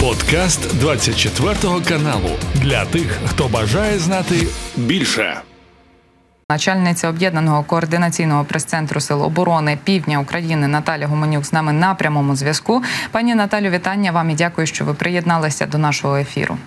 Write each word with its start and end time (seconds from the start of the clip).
Подкаст 0.00 0.78
24 0.78 1.54
каналу 1.88 2.30
для 2.54 2.84
тих, 2.84 3.18
хто 3.26 3.48
бажає 3.48 3.98
знати 3.98 4.34
більше. 4.76 5.40
Начальниця 6.50 7.08
об'єднаного 7.08 7.62
координаційного 7.62 8.44
прес-центру 8.44 9.00
сил 9.00 9.22
оборони 9.22 9.78
Півдня 9.84 10.20
України 10.20 10.68
Наталя 10.68 11.06
Гуменюк 11.06 11.44
з 11.44 11.52
нами 11.52 11.72
на 11.72 11.94
прямому 11.94 12.36
зв'язку. 12.36 12.82
Пані 13.10 13.34
Наталю, 13.34 13.70
вітання 13.70 14.12
вам 14.12 14.30
і 14.30 14.34
дякую, 14.34 14.66
що 14.66 14.84
ви 14.84 14.94
приєдналися 14.94 15.66
до 15.66 15.78
нашого 15.78 16.16
ефіру. 16.16 16.58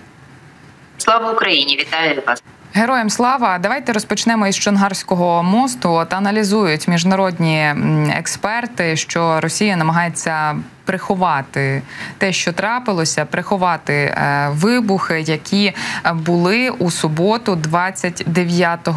Слава 0.98 1.32
Україні! 1.32 1.76
Вітаю 1.76 2.22
вас. 2.26 2.42
Героям 2.76 3.10
слава, 3.10 3.58
давайте 3.58 3.92
розпочнемо 3.92 4.46
із 4.46 4.56
Чонгарського 4.56 5.42
мосту. 5.42 5.90
От 5.90 6.12
аналізують 6.12 6.88
міжнародні 6.88 7.74
експерти, 8.18 8.96
що 8.96 9.40
Росія 9.40 9.76
намагається 9.76 10.56
приховати 10.84 11.82
те, 12.18 12.32
що 12.32 12.52
трапилося, 12.52 13.24
приховати 13.24 13.92
е, 13.92 14.48
вибухи, 14.52 15.20
які 15.20 15.72
були 16.14 16.70
у 16.70 16.90
суботу, 16.90 17.56
29 17.56 18.88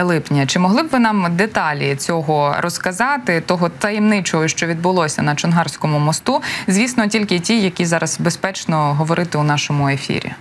липня. 0.00 0.46
Чи 0.46 0.58
могли 0.58 0.82
б 0.82 0.88
ви 0.88 0.98
нам 0.98 1.36
деталі 1.36 1.96
цього 1.96 2.56
розказати? 2.58 3.40
Того 3.40 3.68
таємничого, 3.68 4.48
що 4.48 4.66
відбулося 4.66 5.22
на 5.22 5.34
Чонгарському 5.34 5.98
мосту? 5.98 6.42
Звісно, 6.66 7.06
тільки 7.06 7.38
ті, 7.40 7.60
які 7.60 7.84
зараз 7.84 8.20
безпечно 8.20 8.94
говорити 8.94 9.38
у 9.38 9.42
нашому 9.42 9.88
ефірі. 9.88 10.32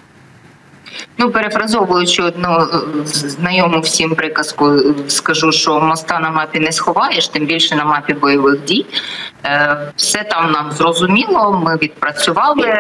Ну, 1.18 1.32
перефразовуючи 1.32 2.24
одну 2.24 2.60
е, 2.60 2.78
знайому 3.06 3.80
всім 3.80 4.16
приказку, 4.16 4.70
е, 4.70 4.94
скажу, 5.08 5.52
що 5.52 5.80
моста 5.80 6.20
на 6.20 6.30
мапі 6.32 6.60
не 6.60 6.72
сховаєш, 6.72 7.28
тим 7.28 7.46
більше 7.46 7.76
на 7.76 7.86
мапі 7.86 8.14
бойових 8.14 8.64
дій. 8.64 8.86
Е, 9.46 9.78
все 9.96 10.24
там 10.24 10.52
нам 10.52 10.72
зрозуміло. 10.72 11.62
Ми 11.66 11.78
відпрацювали 11.78 12.74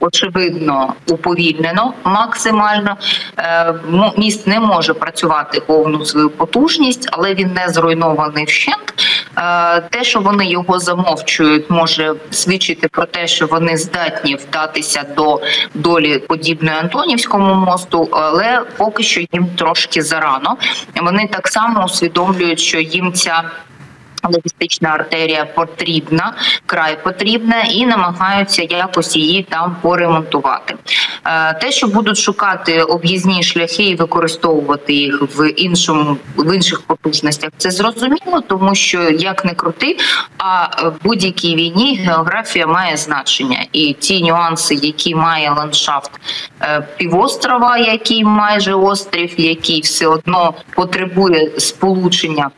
очевидно 0.00 0.94
уповільнено 1.06 1.94
максимально. 2.04 2.96
Е, 3.38 3.74
міст 4.16 4.46
не 4.46 4.60
може 4.60 4.94
працювати 4.94 5.60
повну 5.60 6.04
свою 6.04 6.30
потужність, 6.30 7.08
але 7.12 7.34
він 7.34 7.52
не 7.52 7.68
зруйнований 7.68 8.44
вщент. 8.44 8.94
Те, 9.90 10.04
що 10.04 10.20
вони 10.20 10.46
його 10.46 10.78
замовчують, 10.78 11.70
може 11.70 12.14
свідчити 12.30 12.88
про 12.88 13.06
те, 13.06 13.26
що 13.26 13.46
вони 13.46 13.76
здатні 13.76 14.34
вдатися 14.36 15.04
до 15.16 15.40
долі 15.74 16.18
подібної 16.18 16.76
Антонівському 16.76 17.54
мосту, 17.54 18.08
але 18.12 18.62
поки 18.76 19.02
що 19.02 19.20
їм 19.32 19.46
трошки 19.56 20.02
зарано. 20.02 20.56
Вони 21.02 21.28
так 21.32 21.48
само 21.48 21.84
усвідомлюють, 21.84 22.60
що 22.60 22.80
їм 22.80 23.12
ця 23.12 23.42
логістична 24.24 24.88
артерія 24.88 25.44
потрібна, 25.44 26.34
край 26.66 26.98
потрібна, 27.02 27.62
і 27.62 27.86
намагаються 27.86 28.62
якось 28.62 29.16
її 29.16 29.42
там 29.42 29.76
поремонтувати. 29.80 30.74
Е, 31.24 31.54
те, 31.54 31.72
що 31.72 31.86
будуть 31.86 32.18
шукати 32.18 32.82
об'їзні 32.82 33.42
шляхи 33.42 33.82
і 33.82 33.94
використовувати 33.94 34.92
їх 34.92 35.22
в 35.22 35.50
іншому 35.50 36.16
в 36.36 36.54
інших 36.54 36.80
потужностях, 36.80 37.50
це 37.56 37.70
зрозуміло, 37.70 38.40
тому 38.46 38.74
що 38.74 39.02
як 39.02 39.44
не 39.44 39.54
крути, 39.54 39.96
а 40.38 40.82
в 40.88 40.94
будь-якій 41.02 41.54
війні 41.54 41.96
географія 41.96 42.66
має 42.66 42.96
значення, 42.96 43.66
і 43.72 43.92
ті 43.92 44.22
нюанси, 44.22 44.74
які 44.74 45.14
має 45.14 45.50
ландшафт 45.50 46.10
е, 46.62 46.88
півострова, 46.96 47.78
який 47.78 48.24
майже 48.24 48.74
острів, 48.74 49.40
який 49.40 49.80
все 49.80 50.06
одно 50.06 50.54
потребує 50.74 51.50
сполучення 51.58 52.50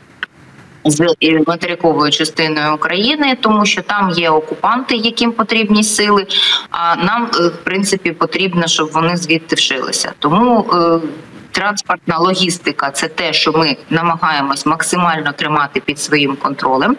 з 0.85 1.15
материковою 1.47 2.11
частиною 2.11 2.75
України, 2.75 3.37
тому 3.41 3.67
що 3.67 3.83
там 3.83 4.11
є 4.11 4.31
окупанти, 4.31 4.97
яким 4.97 5.33
потрібні 5.33 5.85
сили. 5.85 6.27
А 6.71 6.97
нам 6.97 7.31
е, 7.35 7.49
в 7.49 7.57
принципі 7.65 8.13
потрібно, 8.13 8.67
щоб 8.67 8.91
вони 8.93 9.17
звідти 9.17 9.57
вшилися. 9.57 10.13
Тому 10.19 10.67
е, 10.73 11.01
Транспортна 11.51 12.19
логістика 12.19 12.91
це 12.91 13.09
те, 13.09 13.33
що 13.33 13.53
ми 13.53 13.77
намагаємось 13.91 14.67
максимально 14.67 15.33
тримати 15.33 15.81
під 15.81 16.01
своїм 16.01 16.37
контролем. 16.37 16.97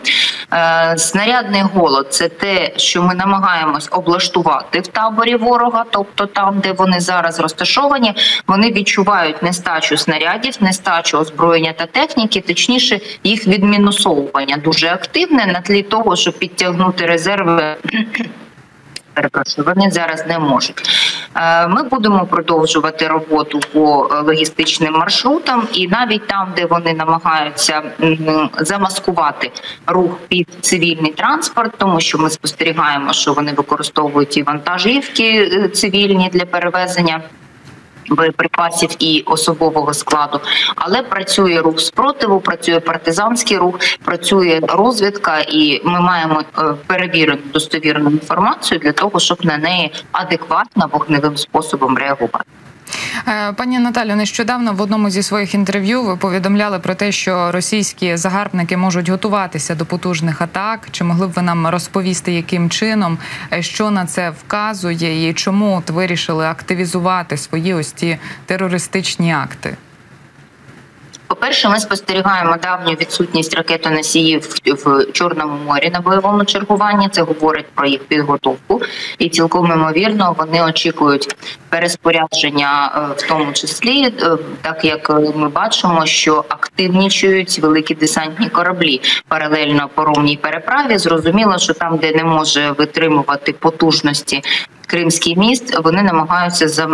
Е, 0.53 0.97
снарядний 0.97 1.61
голод 1.61 2.07
це 2.09 2.29
те, 2.29 2.71
що 2.77 3.03
ми 3.03 3.15
намагаємось 3.15 3.87
облаштувати 3.91 4.79
в 4.79 4.87
таборі 4.87 5.35
ворога, 5.35 5.85
тобто 5.91 6.25
там, 6.25 6.59
де 6.59 6.71
вони 6.71 6.99
зараз 6.99 7.39
розташовані, 7.39 8.13
вони 8.47 8.71
відчувають 8.71 9.43
нестачу 9.43 9.97
снарядів, 9.97 10.53
нестачу 10.59 11.17
озброєння 11.17 11.73
та 11.73 11.85
техніки, 11.85 12.41
точніше, 12.41 12.99
їх 13.23 13.47
відмінусовування 13.47 14.57
дуже 14.57 14.87
активне 14.87 15.45
на 15.45 15.61
тлі 15.61 15.83
того, 15.83 16.15
щоб 16.15 16.37
підтягнути 16.37 17.05
резерви 17.05 17.75
перепрошую, 19.13 19.67
вони 19.67 19.91
зараз 19.91 20.27
не 20.27 20.39
можуть. 20.39 20.89
Е, 21.35 21.67
ми 21.67 21.83
будемо 21.83 22.25
продовжувати 22.25 23.07
роботу 23.07 23.59
по 23.73 24.09
логістичним 24.25 24.93
маршрутам, 24.93 25.67
і 25.73 25.87
навіть 25.87 26.27
там, 26.27 26.53
де 26.55 26.65
вони 26.65 26.93
намагаються 26.93 27.83
замаскувати 28.59 29.51
рух 29.87 30.11
під 30.27 30.47
цивільний 30.61 31.11
транспорт, 31.11 31.73
тому 31.77 31.99
що 31.99 32.17
ми 32.17 32.29
спостерігаємо, 32.29 33.13
що 33.13 33.33
вони 33.33 33.53
використовують 33.53 34.37
і 34.37 34.43
вантажівки 34.43 35.49
е, 35.53 35.69
цивільні 35.69 36.29
для 36.33 36.45
перевезення 36.45 37.21
боєприпасів 38.09 38.89
і 38.99 39.23
особового 39.25 39.93
складу, 39.93 40.39
але 40.75 41.01
працює 41.01 41.61
рух 41.61 41.79
спротиву, 41.79 42.39
працює 42.39 42.79
партизанський 42.79 43.57
рух, 43.57 43.79
працює 44.03 44.59
розвідка, 44.63 45.39
і 45.39 45.81
ми 45.85 46.01
маємо 46.01 46.43
е, 46.57 46.63
перевірену 46.87 47.41
достовірну 47.53 48.09
інформацію 48.09 48.79
для 48.79 48.91
того, 48.91 49.19
щоб 49.19 49.45
на 49.45 49.57
неї 49.57 49.93
адекватно 50.11 50.89
вогневим 50.91 51.37
способом 51.37 51.97
реагувати. 51.97 52.45
Е, 53.27 53.53
пані 53.53 53.79
Наталю, 53.79 54.15
нещодавно 54.15 54.73
в 54.73 54.81
одному 54.81 55.09
зі 55.09 55.23
своїх 55.23 55.53
інтерв'ю 55.53 56.03
ви 56.03 56.15
повідомляли 56.15 56.79
про 56.79 56.95
те, 56.95 57.11
що 57.11 57.51
російські 57.51 58.17
загарбники 58.17 58.77
можуть 58.77 59.09
готуватися 59.09 59.75
до 59.75 59.85
потужних 59.85 60.41
атак. 60.41 60.87
Чи 60.91 61.03
могли 61.03 61.27
б 61.27 61.31
ви 61.31 61.41
нам 61.41 61.67
розповісти, 61.67 62.33
яким 62.33 62.69
чином 62.69 63.17
е, 63.53 63.61
що 63.61 63.91
на 63.91 64.05
це 64.05 64.29
вказує, 64.29 65.29
і 65.29 65.33
чому 65.33 65.77
от 65.77 65.89
вирішили 65.89 66.45
активізувати 66.45 67.37
свої 67.37 67.73
ось 67.73 67.91
ті 67.91 68.17
терористичні 68.45 69.33
акти? 69.33 69.77
По-перше, 71.31 71.69
ми 71.69 71.79
спостерігаємо 71.79 72.55
давню 72.63 72.93
відсутність 73.01 73.53
ракетоносіїв 73.53 74.57
в 74.65 75.05
Чорному 75.11 75.57
морі 75.65 75.89
на 75.93 75.99
бойовому 75.99 76.45
чергуванні. 76.45 77.09
Це 77.11 77.21
говорить 77.21 77.65
про 77.75 77.87
їх 77.87 78.03
підготовку, 78.03 78.81
і 79.17 79.29
цілком 79.29 79.71
імовірно 79.71 80.35
вони 80.37 80.63
очікують 80.63 81.35
переспорядження, 81.69 82.91
е, 82.95 83.13
в 83.17 83.27
тому 83.27 83.53
числі, 83.53 84.03
е, 84.03 84.37
так 84.61 84.85
як 84.85 85.09
ми 85.35 85.49
бачимо, 85.49 86.05
що 86.05 86.45
активнічують 86.49 87.59
великі 87.59 87.95
десантні 87.95 88.49
кораблі 88.49 89.01
паралельно 89.27 89.89
поромній 89.95 90.37
переправі. 90.37 90.97
Зрозуміло, 90.97 91.57
що 91.57 91.73
там, 91.73 91.97
де 91.97 92.11
не 92.11 92.23
може 92.23 92.71
витримувати 92.71 93.53
потужності. 93.53 94.41
Кримський 94.85 95.35
міст 95.35 95.79
вони 95.83 96.01
намагаються 96.01 96.87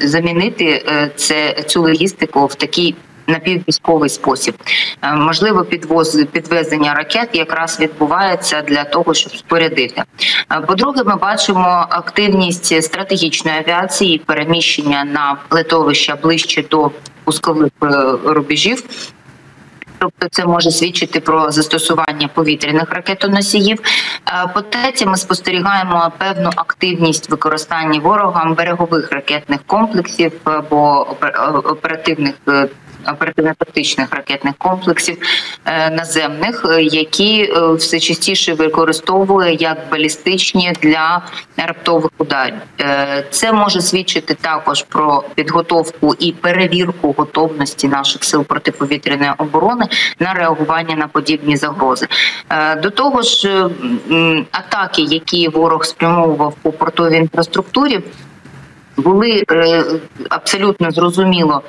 замінити 0.00 0.64
е, 0.64 1.10
це 1.16 1.62
цю 1.62 1.82
логістику 1.82 2.46
в 2.46 2.54
такій 2.54 2.94
напіввійськовий 3.30 4.10
спосіб. 4.10 4.54
Е, 5.02 5.12
можливо, 5.12 5.64
підвоз 5.64 6.24
підвезення 6.32 6.94
ракет 6.94 7.28
якраз 7.32 7.80
відбувається 7.80 8.62
для 8.62 8.84
того, 8.84 9.14
щоб 9.14 9.36
спорядити. 9.36 10.02
Е, 10.52 10.60
по-друге, 10.60 11.04
ми 11.04 11.16
бачимо 11.16 11.86
активність 11.90 12.82
стратегічної 12.82 13.58
авіації, 13.58 14.18
переміщення 14.18 15.04
на 15.04 15.36
литовища 15.50 16.16
ближче 16.22 16.64
до 16.70 16.90
пускових 17.24 17.70
е, 17.82 17.86
рубежів. 18.24 18.82
Тобто 19.98 20.28
це 20.30 20.46
може 20.46 20.70
свідчити 20.70 21.20
про 21.20 21.50
застосування 21.50 22.28
повітряних 22.34 22.90
ракетоносіїв. 22.90 23.78
По 24.54 24.60
третє, 24.60 25.06
ми 25.06 25.16
спостерігаємо 25.16 26.12
певну 26.18 26.50
активність 26.56 27.30
використання 27.30 28.00
ворогам 28.00 28.54
берегових 28.54 29.12
ракетних 29.12 29.60
комплексів 29.66 30.32
або 30.44 31.06
оперативних 31.64 32.34
оперативно-тактичних 33.08 34.08
ракетних 34.10 34.54
комплексів 34.58 35.16
е, 35.64 35.90
наземних, 35.90 36.64
е, 36.70 36.82
які 36.82 37.42
е, 37.42 37.72
все 37.72 38.00
частіше 38.00 38.54
використовує 38.54 39.54
як 39.54 39.78
балістичні 39.90 40.72
для 40.82 41.22
раптових 41.56 42.10
ударів. 42.18 42.54
Це 43.30 43.52
може 43.52 43.80
свідчити 43.80 44.34
також 44.34 44.82
про 44.82 45.24
підготовку 45.34 46.14
і 46.18 46.32
перевірку 46.32 47.14
готовності 47.18 47.88
наших 47.88 48.24
сил 48.24 48.44
протиповітряної 48.44 49.30
оборони 49.38 49.88
на 50.18 50.34
реагування 50.34 50.96
на 50.96 51.08
подібні 51.08 51.56
загрози. 51.56 52.06
До 52.82 52.90
того 52.90 53.22
ж, 53.22 53.68
атаки, 54.50 55.02
які 55.02 55.48
ворог 55.48 55.84
спрямовував 55.84 56.54
по 56.62 56.72
портовій 56.72 57.16
інфраструктурі 57.16 58.00
були 59.00 59.44
абсолютно 60.28 60.90
зрозуміло 60.90 61.62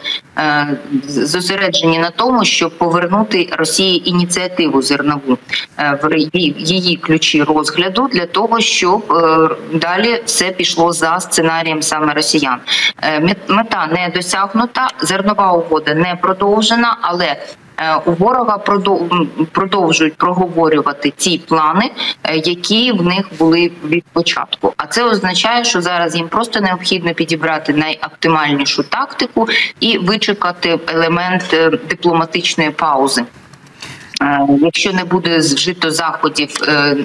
зосереджені 1.07 2.00
на 2.00 2.10
тому, 2.10 2.45
щоб 2.45 2.78
повернути 2.78 3.50
Росії 3.51 4.10
ініціативу 4.10 4.81
зернову 4.81 5.38
в 6.04 6.18
її 6.57 6.95
ключі 6.95 7.44
розгляду 7.44 8.10
для 8.13 8.25
того, 8.25 8.60
щоб 8.60 9.04
далі 9.74 10.22
все 10.25 10.51
пішло 10.51 10.92
за 10.92 11.19
сценарієм 11.19 11.81
саме 11.81 12.13
росіян. 12.13 12.57
Мета 13.48 13.88
не 13.92 14.12
досягнута, 14.16 14.88
зернова 15.01 15.51
угода 15.51 15.94
не 15.94 16.16
продовжена, 16.22 16.98
але 17.01 17.38
Е, 17.70 17.70
у 18.06 18.12
ворога 18.12 18.57
продовжують 19.51 20.13
проговорювати 20.13 21.13
ті 21.18 21.38
плани, 21.38 21.91
е, 22.23 22.38
які 22.38 22.91
в 22.91 23.03
них 23.03 23.25
були 23.39 23.71
від 23.85 24.03
початку. 24.03 24.73
А 24.77 24.88
це 24.88 25.03
означає, 25.03 25.63
що 25.63 25.81
зараз 25.81 26.15
їм 26.15 26.27
просто 26.27 26.62
необхідно 26.62 27.13
підібрати 27.13 27.73
найоптимальнішу 27.73 28.83
тактику 28.83 29.47
і 29.79 29.97
вичекати 29.97 30.79
елемент 30.88 31.53
е, 31.53 31.69
дипломатичної 31.69 32.69
паузи. 32.69 33.23
Якщо 34.59 34.94
не 34.94 35.03
буде 35.03 35.38
вжито 35.38 35.91
заходів 35.91 36.50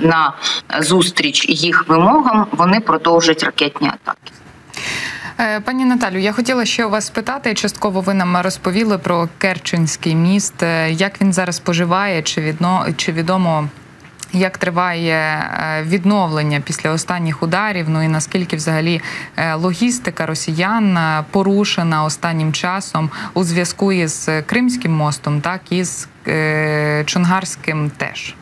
на 0.02 0.32
зустріч 0.80 1.48
їх 1.48 1.88
вимогам, 1.88 2.46
вони 2.52 2.80
продовжать 2.80 3.42
ракетні 3.42 3.88
атаки. 3.88 4.32
Е, 5.38 5.60
пані 5.60 5.84
Наталю, 5.84 6.18
я 6.18 6.32
хотіла 6.32 6.64
ще 6.64 6.84
у 6.84 6.90
вас 6.90 7.06
спитати. 7.06 7.54
Частково 7.54 8.00
ви 8.00 8.14
нам 8.14 8.36
розповіли 8.36 8.98
про 8.98 9.28
Керченський 9.38 10.14
міст. 10.14 10.62
Е, 10.62 10.90
як 10.90 11.20
він 11.20 11.32
зараз 11.32 11.58
поживає? 11.58 12.22
Чи 12.22 12.40
відно 12.40 12.86
чи 12.96 13.12
відомо? 13.12 13.68
Як 14.32 14.58
триває 14.58 15.14
е, 15.14 15.82
відновлення 15.82 16.60
після 16.60 16.90
останніх 16.90 17.42
ударів? 17.42 17.88
Ну 17.88 18.02
і 18.02 18.08
наскільки 18.08 18.56
взагалі 18.56 19.00
логістика 19.54 20.26
росіян 20.26 20.98
порушена 21.30 22.04
останнім 22.04 22.52
часом 22.52 23.10
у 23.34 23.44
зв'язку 23.44 23.92
із 23.92 24.28
Кримським 24.46 24.92
мостом, 24.92 25.40
так 25.40 25.60
і 25.70 25.84
з 25.84 26.08
Чонгарським 27.04 27.90
теж? 27.96 28.34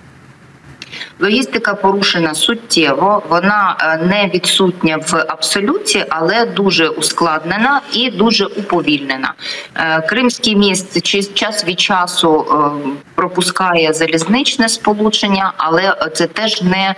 Логістика 1.21 1.75
порушена 1.75 2.35
суттєво, 2.35 3.23
вона 3.29 3.77
е, 3.81 4.07
не 4.07 4.31
відсутня 4.35 4.97
в 4.97 5.25
абсолюті, 5.29 6.05
але 6.09 6.47
дуже 6.47 6.89
ускладнена 6.89 7.81
і 7.93 8.11
дуже 8.11 8.47
уповільнена. 8.47 9.35
Е, 9.77 10.01
Кримський 10.01 10.57
міст 10.57 11.03
час 11.35 11.65
від 11.65 11.81
часу 11.81 12.47
е, 12.51 12.89
пропускає 13.15 13.93
залізничне 13.93 14.69
сполучення, 14.69 15.53
але 15.57 15.97
це 16.15 16.27
теж 16.27 16.63
не 16.63 16.95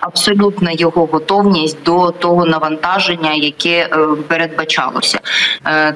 абсолютна 0.00 0.70
його 0.72 1.06
готовність 1.06 1.82
до 1.84 2.10
того 2.10 2.44
навантаження, 2.44 3.32
яке 3.32 3.88
передбачалося. 4.28 5.20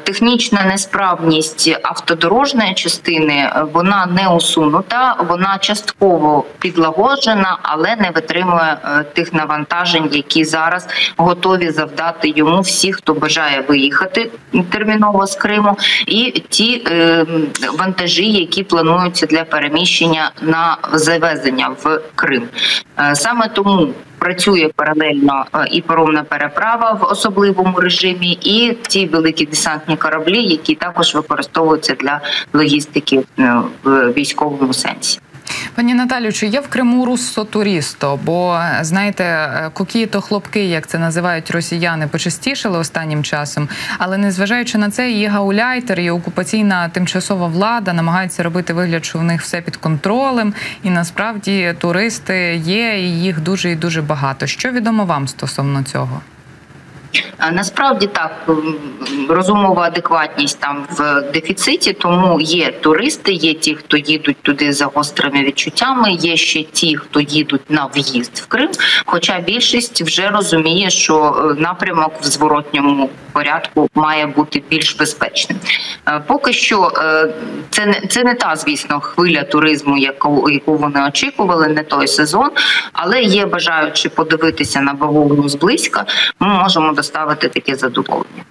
Технічна 0.04 0.64
несправність 0.64 1.78
автодорожної 1.82 2.74
частини 2.74 3.52
вона 3.72 4.06
не 4.06 4.28
усунута, 4.28 5.16
вона 5.28 5.58
частково 5.60 6.44
підлагоджена 6.58 7.29
але 7.62 7.96
не 7.96 8.10
витримує 8.10 8.76
е, 8.84 9.04
тих 9.04 9.32
навантажень, 9.32 10.08
які 10.12 10.44
зараз 10.44 10.88
готові 11.16 11.70
завдати 11.70 12.32
йому 12.36 12.60
всі, 12.60 12.92
хто 12.92 13.14
бажає 13.14 13.64
виїхати 13.68 14.30
терміново 14.70 15.26
з 15.26 15.36
Криму, 15.36 15.76
і 16.06 16.42
ті 16.48 16.82
е, 16.90 17.26
вантажі, 17.78 18.32
які 18.32 18.62
плануються 18.62 19.26
для 19.26 19.44
переміщення 19.44 20.30
на 20.42 20.76
завезення 20.92 21.68
в 21.82 22.00
Крим. 22.14 22.48
Е, 22.98 23.14
саме 23.14 23.48
тому. 23.48 23.88
Працює 24.18 24.70
паралельно 24.76 25.44
і 25.70 25.80
паромна 25.80 26.22
переправа 26.22 26.92
в 26.92 27.04
особливому 27.04 27.80
режимі, 27.80 28.38
і 28.42 28.76
ті 28.88 29.06
великі 29.06 29.46
десантні 29.46 29.96
кораблі, 29.96 30.42
які 30.42 30.74
також 30.74 31.14
використовуються 31.14 31.94
для 31.94 32.20
логістики 32.52 33.22
в 33.84 34.12
військовому 34.12 34.72
сенсі. 34.72 35.20
Пані 35.80 35.94
Наталю, 35.94 36.32
чи 36.32 36.46
є 36.46 36.60
в 36.60 36.68
Криму 36.68 37.04
руссо-турісто? 37.04 38.18
Бо 38.24 38.60
знаєте, 38.80 39.48
кукі 39.72 40.06
то 40.06 40.20
хлопки, 40.20 40.64
як 40.64 40.86
це 40.86 40.98
називають 40.98 41.50
росіяни, 41.50 42.06
почастішали 42.06 42.78
останнім 42.78 43.24
часом. 43.24 43.68
Але 43.98 44.18
незважаючи 44.18 44.78
на 44.78 44.90
це, 44.90 45.12
і 45.12 45.26
гауляйтер, 45.26 46.00
і 46.00 46.10
окупаційна 46.10 46.88
тимчасова 46.88 47.46
влада 47.46 47.92
намагаються 47.92 48.42
робити 48.42 48.72
вигляд, 48.72 49.04
що 49.04 49.18
в 49.18 49.22
них 49.22 49.42
все 49.42 49.60
під 49.60 49.76
контролем, 49.76 50.54
і 50.82 50.90
насправді 50.90 51.74
туристи 51.78 52.62
є, 52.64 52.98
і 52.98 53.20
їх 53.20 53.40
дуже 53.40 53.70
і 53.70 53.76
дуже 53.76 54.02
багато. 54.02 54.46
Що 54.46 54.70
відомо 54.70 55.04
вам 55.04 55.28
стосовно 55.28 55.82
цього? 55.82 56.20
Насправді 57.52 58.06
так 58.06 58.48
розумова 59.28 59.82
адекватність 59.82 60.60
там 60.60 60.86
в 60.90 61.22
дефіциті, 61.32 61.92
тому 61.92 62.40
є 62.40 62.72
туристи, 62.72 63.32
є 63.32 63.54
ті, 63.54 63.74
хто 63.74 63.96
їдуть 63.96 64.36
туди 64.42 64.72
за 64.72 64.86
гострими 64.86 65.44
відчуттями. 65.44 66.12
Є 66.12 66.36
ще 66.36 66.62
ті, 66.62 66.96
хто 66.96 67.20
їдуть 67.20 67.70
на 67.70 67.86
в'їзд 67.94 68.38
в 68.38 68.46
Крим. 68.46 68.70
Хоча 69.06 69.40
більшість 69.40 70.02
вже 70.02 70.28
розуміє, 70.30 70.90
що 70.90 71.46
е, 71.58 71.60
напрямок 71.60 72.12
в 72.20 72.24
зворотньому 72.24 73.10
порядку 73.32 73.88
має 73.94 74.26
бути 74.26 74.62
більш 74.70 74.96
безпечним. 74.96 75.58
Е, 76.08 76.22
поки 76.26 76.52
що 76.52 76.92
е, 76.96 77.28
це 77.70 77.86
не 77.86 78.00
це 78.08 78.24
не 78.24 78.34
та, 78.34 78.56
звісно, 78.56 79.00
хвиля 79.00 79.42
туризму, 79.42 79.98
яку 79.98 80.50
яку 80.50 80.76
вони 80.76 81.08
очікували, 81.08 81.68
не 81.68 81.82
той 81.82 82.08
сезон, 82.08 82.50
але 82.92 83.22
є 83.22 83.46
бажаючи 83.46 84.08
подивитися 84.08 84.80
на 84.80 84.94
бавовну 84.94 85.48
зблизька, 85.48 86.06
ми 86.40 86.48
можемо 86.48 86.92
доставити 86.92 87.29
таке 87.34 87.76
задоволення. 87.76 88.44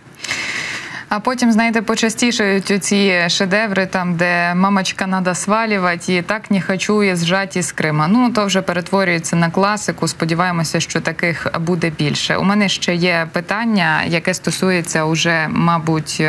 А 1.10 1.20
потім, 1.20 1.52
знаєте, 1.52 1.82
почастішають 1.82 2.84
ці 2.84 3.30
шедеври, 3.30 3.86
там 3.86 4.16
де 4.16 4.56
мамочка 4.56 5.08
надо 5.08 5.36
свалювати, 5.36 6.16
і 6.16 6.22
так 6.22 6.52
не 6.52 6.62
хочу 6.62 7.04
я 7.04 7.16
зжаті 7.16 7.62
з 7.62 7.72
Крима. 7.72 8.08
Ну 8.08 8.32
то 8.32 8.46
вже 8.46 8.62
перетворюється 8.62 9.36
на 9.36 9.50
класику. 9.50 10.08
Сподіваємося, 10.08 10.80
що 10.80 11.02
таких 11.02 11.48
буде 11.60 11.90
більше. 11.90 12.38
У 12.38 12.44
мене 12.44 12.70
ще 12.70 12.96
є 12.96 13.28
питання, 13.32 14.04
яке 14.08 14.34
стосується 14.34 15.06
уже, 15.06 15.48
мабуть. 15.50 16.24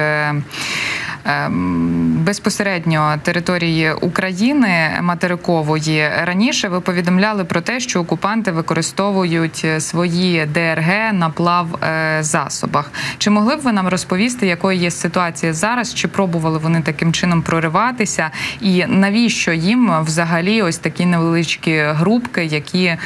Е, 1.25 1.41
Ем, 1.41 2.11
безпосередньо 2.25 3.19
території 3.23 3.93
України 3.93 4.99
материкової 5.01 6.09
раніше 6.25 6.69
ви 6.69 6.81
повідомляли 6.81 7.45
про 7.45 7.61
те, 7.61 7.81
що 7.81 8.01
окупанти 8.01 8.53
використовують 8.53 9.67
свої 9.79 10.47
ДРГ 10.47 11.13
на 11.13 11.31
плав 11.31 11.75
е, 11.85 12.19
засобах. 12.21 12.93
Чи 13.19 13.31
могли 13.31 13.57
б 13.57 13.61
ви 13.61 13.73
нам 13.73 13.89
розповісти, 13.89 14.47
якою 14.47 14.79
є 14.79 14.91
ситуація 14.91 15.53
зараз? 15.53 15.95
Чи 15.95 16.09
пробували 16.09 16.59
вони 16.59 16.83
таким 16.83 17.13
чином 17.13 17.43
прориватися? 17.43 18.31
І 18.61 18.87
навіщо 18.87 19.53
їм 19.53 20.05
взагалі 20.05 20.63
ось 20.63 20.79
такі 20.79 21.07
невеличкі 21.07 21.79
групки, 21.79 22.45
які 22.45 22.85
е, 22.85 22.99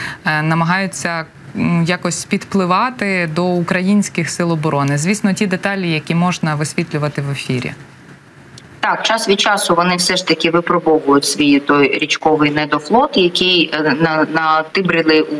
намагаються 0.42 1.24
якось 1.84 2.24
підпливати 2.24 3.30
до 3.34 3.46
українських 3.46 4.30
сил 4.30 4.52
оборони? 4.52 4.98
Звісно, 4.98 5.32
ті 5.32 5.46
деталі, 5.46 5.90
які 5.90 6.14
можна 6.14 6.54
висвітлювати 6.54 7.22
в 7.22 7.30
ефірі. 7.30 7.72
Так, 8.84 9.02
час 9.02 9.28
від 9.28 9.40
часу 9.40 9.74
вони 9.74 9.96
все 9.96 10.16
ж 10.16 10.26
таки 10.26 10.50
випробовують 10.50 11.24
свій 11.24 11.60
той 11.60 11.98
річковий 11.98 12.50
недофлот, 12.50 13.16
який 13.16 13.70
е, 13.74 13.96
на 14.00 14.26
натибрили 14.32 15.20
у 15.20 15.36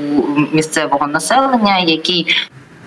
місцевого 0.52 1.06
населення, 1.06 1.78
який 1.78 2.26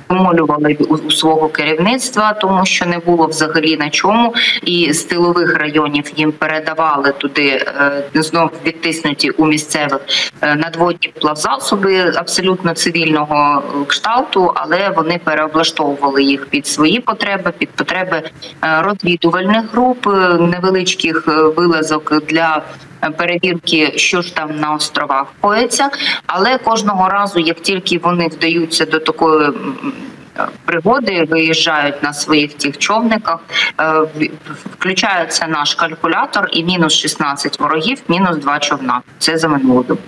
Помолювали 0.08 0.78
у 0.90 1.12
свого 1.12 1.50
керівництва, 1.50 2.34
тому 2.34 2.66
що 2.66 2.86
не 2.86 3.00
було 3.00 3.26
взагалі 3.26 3.78
на 3.78 3.90
чому, 3.90 4.34
і 4.64 4.94
з 4.94 5.04
тилових 5.04 5.58
районів 5.58 6.12
їм 6.16 6.32
передавали 6.32 7.12
туди 7.18 7.48
е, 7.48 8.04
знов 8.14 8.50
відтиснуті 8.66 9.30
у 9.30 9.46
місцевих 9.46 10.02
е, 10.42 10.56
надводні 10.56 11.14
плавзасоби 11.22 12.14
абсолютно 12.16 12.74
цивільного 12.74 13.64
кшталту, 13.88 14.52
але 14.56 14.90
вони 14.90 15.20
переоблаштовували 15.24 16.24
їх 16.24 16.46
під 16.46 16.68
свої 16.68 17.00
потреби, 17.00 17.54
під 17.58 17.70
потреби 17.70 18.22
е, 18.64 18.82
розвідувальних 18.82 19.72
груп, 19.74 20.06
невеличких 20.40 21.28
вилазок 21.56 22.26
для 22.28 22.62
перевірки, 23.18 23.94
що 23.96 24.22
ж 24.22 24.36
там 24.36 24.60
на 24.60 24.74
островах 24.74 25.25
коїться. 25.39 25.89
Але 26.25 26.58
кожного 26.58 27.10
разу, 27.10 27.39
як 27.39 27.60
тільки 27.60 27.98
вони 27.98 28.27
вдаються 28.27 28.86
до 28.86 29.00
такої 29.00 29.50
пригоди, 30.66 31.24
виїжджають 31.30 32.04
на 32.04 32.13
своїх 32.13 32.54
тих 32.54 32.77
човниках, 32.77 33.39
е, 33.82 33.94
включається 34.74 35.48
наш 35.48 35.75
калькулятор, 35.75 36.50
і 36.51 36.63
мінус 36.63 36.94
16 36.94 37.60
ворогів, 37.60 37.98
мінус 38.08 38.38
2 38.38 38.60
човна. 38.60 39.01
Це 39.20 39.38
за 39.38 39.48
минулу 39.48 39.84
добу. 39.84 40.01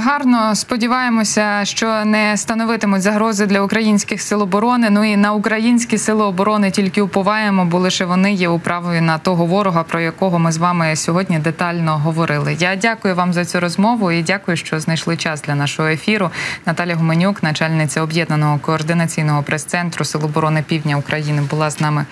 Гарно 0.00 0.54
сподіваємося, 0.54 1.60
що 1.64 2.04
не 2.04 2.36
становитимуть 2.36 3.02
загрози 3.02 3.46
для 3.46 3.60
українських 3.60 4.22
сил 4.22 4.42
оборони. 4.42 4.90
Ну 4.90 5.04
і 5.04 5.16
на 5.16 5.32
українські 5.32 5.98
сили 5.98 6.24
оборони 6.24 6.70
тільки 6.70 7.02
уповаємо, 7.02 7.64
бо 7.64 7.78
лише 7.78 8.04
вони 8.04 8.32
є 8.32 8.48
управою 8.48 9.02
на 9.02 9.18
того 9.18 9.46
ворога, 9.46 9.82
про 9.82 10.00
якого 10.00 10.38
ми 10.38 10.52
з 10.52 10.56
вами 10.56 10.96
сьогодні 10.96 11.38
детально 11.38 11.98
говорили. 11.98 12.56
Я 12.58 12.76
дякую 12.76 13.14
вам 13.14 13.32
за 13.32 13.44
цю 13.44 13.60
розмову 13.60 14.12
і 14.12 14.22
дякую, 14.22 14.56
що 14.56 14.80
знайшли 14.80 15.16
час 15.16 15.42
для 15.42 15.54
нашого 15.54 15.88
ефіру. 15.88 16.30
Наталя 16.66 16.94
Гуменюк, 16.94 17.42
начальниця 17.42 18.02
об'єднаного 18.02 18.58
координаційного 18.58 19.42
прес-центру 19.42 20.04
Сил 20.04 20.24
оборони 20.24 20.64
Півдня 20.68 20.96
України, 20.96 21.42
була 21.50 21.70
з 21.70 21.80
нами 21.80 22.06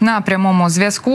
на 0.00 0.20
прямому 0.20 0.70
зв'язку. 0.70 1.14